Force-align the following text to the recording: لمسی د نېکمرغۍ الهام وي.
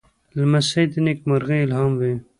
لمسی 0.39 0.83
د 0.91 0.93
نېکمرغۍ 1.05 1.59
الهام 1.63 1.91
وي. 1.99 2.13